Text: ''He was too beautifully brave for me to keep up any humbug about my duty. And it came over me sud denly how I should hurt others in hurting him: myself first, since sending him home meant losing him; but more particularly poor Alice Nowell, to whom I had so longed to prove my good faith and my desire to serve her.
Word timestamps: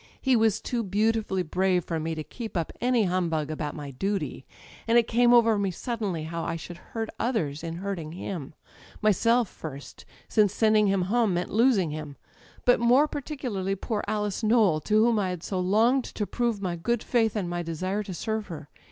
''He 0.19 0.35
was 0.35 0.59
too 0.59 0.81
beautifully 0.81 1.43
brave 1.43 1.85
for 1.85 1.99
me 1.99 2.15
to 2.15 2.23
keep 2.23 2.57
up 2.57 2.73
any 2.81 3.03
humbug 3.03 3.51
about 3.51 3.75
my 3.75 3.91
duty. 3.91 4.47
And 4.87 4.97
it 4.97 5.07
came 5.07 5.31
over 5.31 5.59
me 5.59 5.69
sud 5.69 5.99
denly 5.99 6.25
how 6.25 6.43
I 6.43 6.55
should 6.55 6.77
hurt 6.77 7.11
others 7.19 7.63
in 7.63 7.75
hurting 7.75 8.13
him: 8.13 8.55
myself 9.03 9.47
first, 9.47 10.05
since 10.27 10.55
sending 10.55 10.87
him 10.87 11.03
home 11.03 11.35
meant 11.35 11.51
losing 11.51 11.91
him; 11.91 12.17
but 12.65 12.79
more 12.79 13.07
particularly 13.07 13.75
poor 13.75 14.03
Alice 14.07 14.41
Nowell, 14.41 14.79
to 14.85 15.03
whom 15.05 15.19
I 15.19 15.29
had 15.29 15.43
so 15.43 15.59
longed 15.59 16.05
to 16.15 16.25
prove 16.25 16.63
my 16.63 16.75
good 16.75 17.03
faith 17.03 17.35
and 17.35 17.47
my 17.47 17.61
desire 17.61 18.01
to 18.01 18.13
serve 18.15 18.47
her. 18.47 18.69